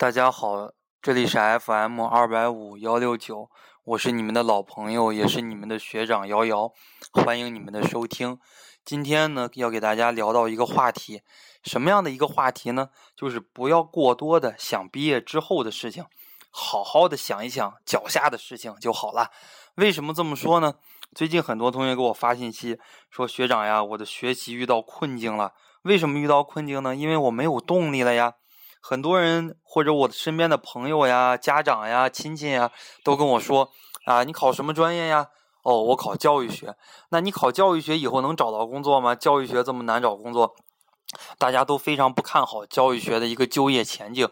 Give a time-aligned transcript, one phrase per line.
[0.00, 0.70] 大家好，
[1.02, 3.50] 这里是 FM 二百五幺六九，
[3.82, 6.72] 我是你们的老朋友，也是你们的学长瑶瑶，
[7.12, 8.38] 欢迎你们的收听。
[8.84, 11.22] 今天呢，要给大家聊到一个话题，
[11.64, 12.90] 什么样的一个话题呢？
[13.16, 16.04] 就是不要过多的想毕业之后的事情，
[16.48, 19.32] 好好的想一想脚下的事情就好了。
[19.74, 20.74] 为什么这么说呢？
[21.12, 22.78] 最近很多同学给我发信息
[23.10, 25.54] 说，学长呀，我的学习遇到困境了。
[25.82, 26.94] 为什么遇到困境呢？
[26.94, 28.34] 因为我没有动力了呀。
[28.80, 32.70] 很多人或者我身边的朋友呀、家长呀、亲戚呀，
[33.04, 33.70] 都跟我说
[34.06, 35.28] ：“啊，你考什么专业呀？”
[35.64, 36.74] 哦，我考教育学。
[37.10, 39.14] 那你考教育学以后能找到工作吗？
[39.14, 40.54] 教育学这么难找工作，
[41.36, 44.26] 大家都非常不看好教育学的一个就业前景。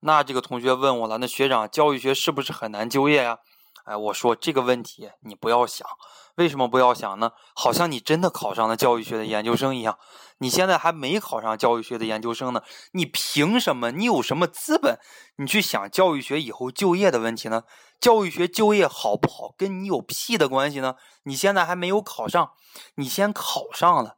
[0.00, 3.38] 那这个同学问我了：“那学长，教育学是不是很难就业呀？”
[3.86, 5.88] 哎，我说这个问题你不要想。
[6.36, 7.32] 为什么不要想呢？
[7.54, 9.98] 好像你真的考上了教育学的研究生一样。
[10.38, 12.62] 你现在还没考上教育学的研究生呢，
[12.92, 13.90] 你凭什么？
[13.90, 14.98] 你有什么资本？
[15.36, 17.62] 你去想教育学以后就业的问题呢？
[17.98, 20.96] 教育学就业好不好，跟你有屁的关系呢？
[21.24, 22.50] 你现在还没有考上，
[22.96, 24.16] 你先考上了，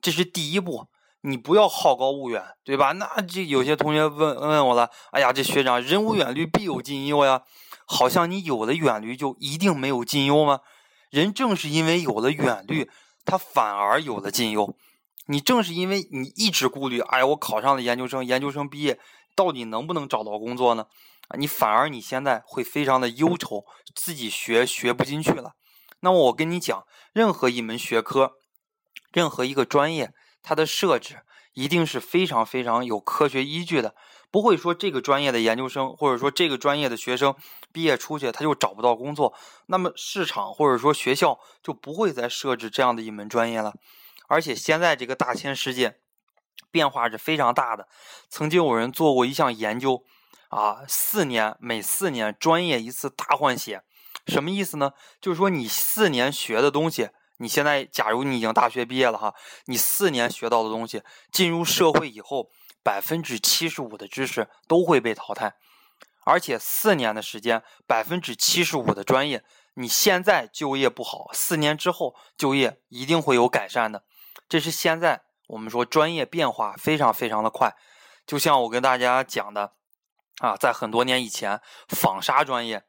[0.00, 0.86] 这是第一步。
[1.22, 2.92] 你不要好高骛远，对吧？
[2.92, 7.42] 那这有些同学问问我了，哎呀，这学长人无远虑，必有近忧呀。
[7.86, 10.60] 好像你有了远虑，就一定没有近忧吗？
[11.10, 12.90] 人正是因为有了远虑，
[13.24, 14.76] 他反而有了近忧。
[15.26, 18.98] 你正是因为你一直顾虑，哎，我考上了研究生，研究生毕业
[19.36, 20.86] 到底能不能找到工作呢？
[21.36, 25.52] 你反而你现在会非常的忧愁，自己学学不进去了。
[26.00, 28.32] 那么我跟你讲，任何一门学科，
[29.12, 30.12] 任何一个专业，
[30.42, 31.22] 它的设置
[31.52, 33.94] 一定是非常非常有科学依据的。
[34.30, 37.34] 不会说这个专业的研究生，或者说这个专业的学生
[37.72, 39.32] 毕业出去他就找不到工作，
[39.66, 43.72] 那么市场或者说学校就不会再设置这样的一门专业了。
[44.26, 45.98] 而且现在这个大千世界
[46.70, 47.88] 变化是非常大的。
[48.28, 50.04] 曾经有人做过一项研究，
[50.50, 53.82] 啊，四年每四年专业一次大换血，
[54.26, 54.92] 什么意思呢？
[55.22, 59.34] 就是说你四年学的东西，你现在假如你已经大学毕业了哈，
[59.64, 61.02] 你四年学到的东西
[61.32, 62.50] 进入社会以后。
[62.88, 65.52] 百分之七十五的知识都会被淘汰，
[66.24, 69.44] 而且四年的时间，百分之七十五的专业，
[69.74, 74.04] 你现在就业不好，四年之后就业一定会有改善的。
[74.48, 77.76] 这是现在我们说专业变化非常非常的快，
[78.26, 79.74] 就像我跟大家讲的，
[80.38, 82.87] 啊，在很多年以前，纺纱专业。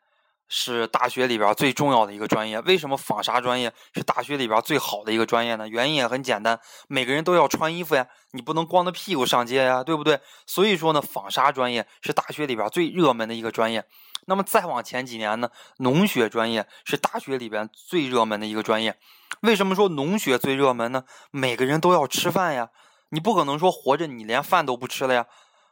[0.50, 2.60] 是大学里边最重要的一个专业。
[2.62, 5.68] 为什么纺纱专业是大学里边最好的一个专业呢？
[5.68, 10.20] 原因也很简单，每个人都要穿衣服呀，你不能光着屁股上街呀，对不对？
[10.46, 13.86] 所以说呢，纺纱专业是大学里边最热门的一个专业。
[14.26, 18.98] 那么再往前几年呢，农学专业是大学里边最热门的一个专业。
[19.42, 21.04] 为什么说农学最热门呢？
[21.32, 22.70] 每个人都要吃饭呀，
[23.10, 25.28] 你不可能说活着你连饭都不吃了呀，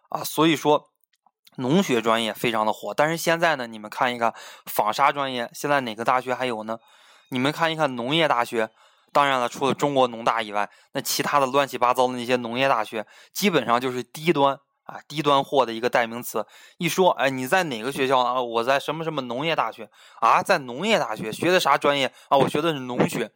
[0.09, 0.89] 啊，所以说。
[1.57, 4.33] 农学专业非常的火，但是现在呢，你们看一看
[4.65, 6.79] 纺纱专业，现在哪个大学还有呢？
[7.29, 8.69] 你们看一看农业大学，
[9.11, 16.45] 当然了，除了中国农大以外，那其他的乱七八糟的那些农业大学，基本上就是低端啊，低端货的一个代名词。
[16.77, 18.41] 一说，哎，你在哪个学校啊？
[18.41, 19.89] 我在什么什么农业大学
[20.21, 22.37] 啊，在农业大学学的啥专业啊？
[22.37, 23.31] 我学的是农学。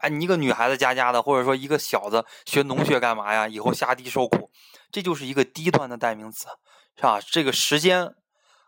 [0.00, 3.46] 哎，你一个女孩子家家的，或者说一个小子学农学干嘛呀？
[3.46, 4.50] 以后下地受苦，
[4.90, 6.48] 这就是一个低端的代名词。
[6.96, 7.20] 是吧？
[7.20, 8.16] 这个时间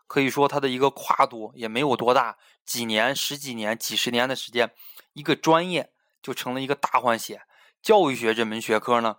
[0.07, 4.71] 可以说它的一个跨度也没有多大，几年、十几年、几十年的时间，
[5.11, 5.91] 一个专业
[6.21, 7.41] 就成了一个大换血。
[7.81, 9.17] 教育学这门学科呢，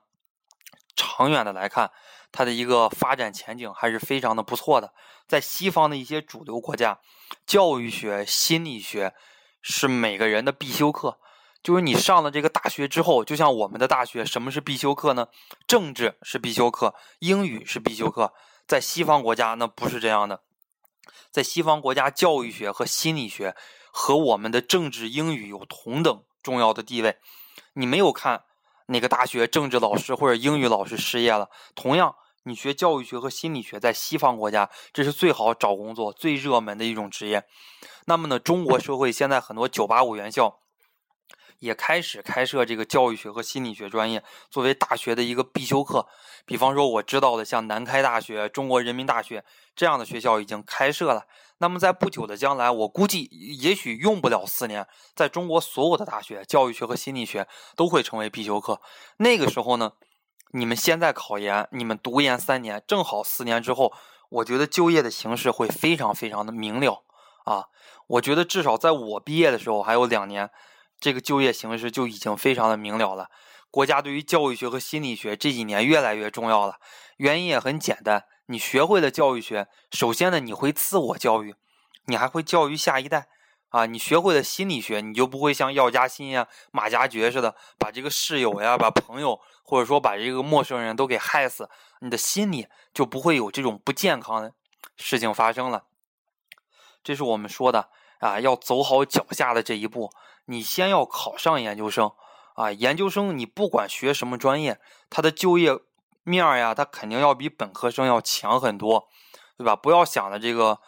[0.96, 1.90] 长远的来看，
[2.32, 4.94] 它的一个发展前景还是非常的不错的。
[5.28, 6.98] 在西方的一些主流国家，
[7.44, 9.14] 教育学、心理学
[9.60, 11.18] 是每个人的必修课。
[11.62, 15.28] 就是你上了这个大学之后，就像我们的大学，什么是必修课呢？
[15.66, 18.32] 政治是必修课，英语是必修课。
[18.66, 20.42] 在西方国家，那不是这样的。
[21.30, 23.54] 在西方国家，教育学和心理学
[23.92, 27.18] 和我们的政治、英语有同等重要的地位。
[27.74, 28.42] 你没有看
[28.86, 31.48] 哪个大学政治老师或者英语老师失业了？
[31.76, 37.44] 同样，你学教育学和心理学，在西方国家，这是最好找工作、最热门的一种职业。
[38.06, 40.58] 那么呢，中国社会现在很多985院校。
[41.62, 46.08] 也开始开设这个教育学和心理学专业，作为大学的一个必修课。
[46.44, 49.44] 比方说，我知道的像南开大学、中国人民大学
[49.76, 51.24] 这样的学校已经开设了。
[51.58, 53.28] 那么，在不久的将来，我估计
[53.60, 58.80] 也许用不了四年，在中国所有的大学，教育学和心理学都会成为必修课。
[59.18, 59.92] 那个时候呢，
[60.54, 63.92] 你们现在考研，你们读研三年，正好四年之后，
[64.30, 67.04] 我觉得就业的形势会非常非常的明了
[67.44, 67.66] 啊！
[68.08, 70.50] 我觉得至少在我毕业的时候还有两年。
[71.02, 73.28] 这个就业形势就已经非常的明了了。
[73.72, 76.76] 国家对于教育学和心理学这几年越来越重要了。
[77.16, 81.56] 原因也很简单，你学会了教育学，首先呢，你会自我教育，
[82.06, 83.28] 你还会教育下一代。
[83.70, 91.68] 啊，你学会了心理学，你就不会像药家鑫呀、马加爵似的，把这个室友呀、把朋友，或者说把这个陌生人都给害死。
[92.00, 94.52] 你的心理就不会有这种不健康的
[94.96, 95.84] 事情发生了。
[97.02, 97.88] 这是我们说的
[98.22, 100.10] 啊，要走好脚下的这一步。
[100.46, 102.10] 你先要考上研究生
[102.54, 104.80] 啊，研究生你不管学什么专业，
[105.10, 105.78] 他的就业
[106.22, 109.08] 面呀，他肯定要比本科生要强很多，
[109.58, 109.74] 对吧？
[109.76, 110.78] 不要想着这个。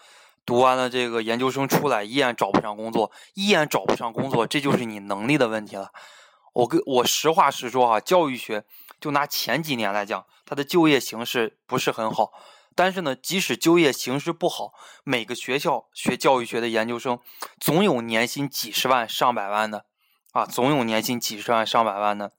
[0.47, 5.91] 读完了这个研究生出来，依然找不上工作，依然找不上工作，这就是你能力的问题了。
[6.53, 8.63] 我跟我实话实说哈，教育学
[9.01, 12.31] 就拿前几年来讲，它的就业形势不是很好。
[12.75, 14.73] 但是呢，即使就业形势不好，
[15.05, 17.19] 每个学校学教育学的研究生，
[17.61, 19.87] 总有年薪几十万、上百万的
[20.33, 22.33] 啊，总有年薪几十万、上百万的，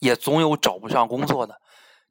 [0.00, 1.60] 也总有找不上工作的。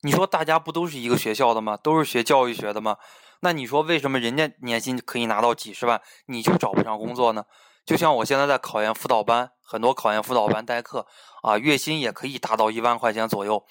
[0.03, 1.77] 你说大家不都是一个学校的吗？
[1.77, 2.97] 都是学教育学的吗？
[3.41, 7.45] 那你说为什么人家年薪可以拿到几十万，你就找不上工作呢？
[7.85, 11.07] 就像我现在在考研辅导班，很多考研辅导班代课
[11.41, 13.65] 啊，月薪也可以达到一万块钱左右，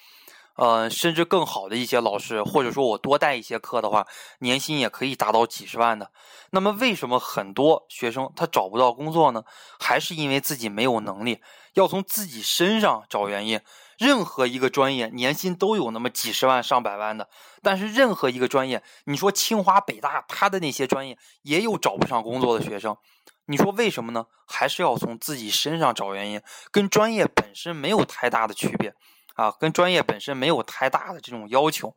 [0.55, 4.05] 呃，甚至更好的一些老师，或者说我多带一些课的话，
[4.39, 6.11] 年薪也可以达到几十万的。
[6.51, 9.43] 那么为什么很多学生他找不到工作呢？
[9.79, 11.41] 还是因为自己没有能力，
[11.73, 13.59] 要从自己身上找原因。
[13.97, 17.29] 任何一个专业年薪都有那么几十万上百万的，
[17.61, 22.97] 但是任何一个专业，你说清华北大，他的那些专业也有找不上工作的学生，
[23.45, 24.25] 你说为什么呢？
[24.47, 28.95] 还是要从自己身上找原因，跟专业本身没有太大的区别
[29.35, 31.95] 啊，跟专业本身没有太大的这种要求。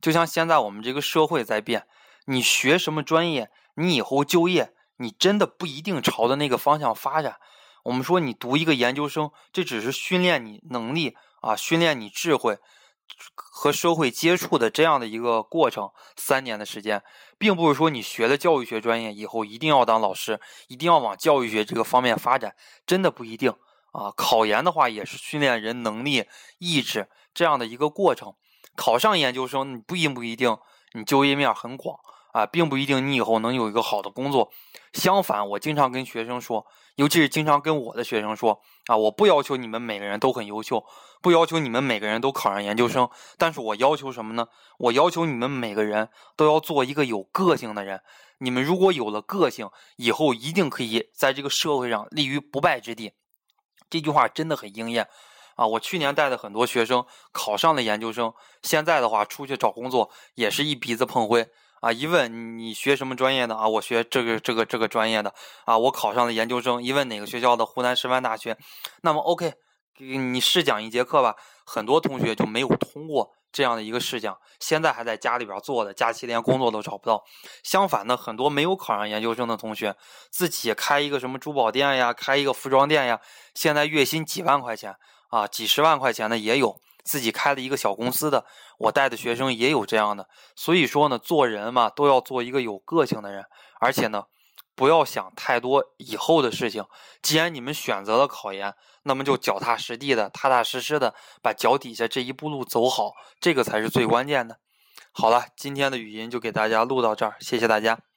[0.00, 1.86] 就像现在我们这个社会在变，
[2.26, 7.38] 你学什么专业，你以后就业，你真的不一定朝着那个方向发展。
[7.84, 12.58] 我们说你读一个研究生，这只是训练你能力啊，训练你智慧
[13.34, 17.02] 和社会接触的这样的一个过程，三年的时间，
[17.38, 22.56] 并不是说你学了教育学专业以后一定要当老师，一定要往教育学这个方面发展，
[22.86, 23.54] 真的不一定
[23.92, 24.12] 啊。
[24.16, 26.26] 考研的话也是训练人能力、
[26.58, 28.34] 意志这样的一个过程。
[28.74, 30.58] 考上研究生，你不一不一定
[30.92, 31.98] 你就业面很广。
[32.32, 34.50] 啊，并不一定你以后能有一个好的工作。
[34.94, 40.82] 相反，我经常跟学生说，尤其是经常跟我的学生说，啊，我不要求你们每个人都很优秀，
[41.20, 44.46] 不要求你们每个人都考上研究生，但是我要求什么呢？
[44.78, 48.00] 我要求你们每个人都要做一个有个性的人。
[48.38, 53.12] 你们如果有了个性，以后一定可以在这个社会上立于不败之地。
[53.92, 55.06] 这句话真的很应验
[55.54, 55.66] 啊！
[55.66, 61.46] 我去年带的很多学生考上了研究生，现在的话出去找工作也是一鼻子碰灰。
[61.82, 61.92] 啊！
[61.92, 63.68] 一问你学什么专业的啊？
[63.68, 65.34] 我学这个这个这个专业的
[65.66, 65.76] 啊！
[65.76, 66.82] 我考上了研究生。
[66.82, 67.66] 一问哪个学校的？
[67.66, 68.56] 湖南师范大学。
[69.02, 69.52] 那么 OK，
[69.94, 71.34] 给你试讲一节课吧。
[71.66, 77.22] 很多同学就没有通过这样的一个事情，现在还在家里边坐的，假期连工作都找不到。
[77.62, 79.94] 相反呢，很多没有考上研究生的同学，
[80.30, 83.20] 自己开一个什么珠宝店呀，开一个服装店呀，
[83.54, 84.96] 现在月薪几万块钱
[85.28, 86.80] 啊，几十万块钱的也有。
[87.04, 88.46] 自己开了一个小公司的，
[88.78, 93.44] 我带的学生也有这样的，所以说呢，做人嘛，都要做一个有个性的人，
[93.80, 94.26] 而且呢，
[94.74, 96.84] 不要想太多以后的事情。
[97.20, 98.74] 既然你们选择了考研，
[99.04, 104.58] 那么就脚踏实地的、踏踏实实的把脚底下这一步路走好，这个才是最关键的。
[105.12, 108.11] 好了，今天的语音就给大家录到这儿，谢谢大家。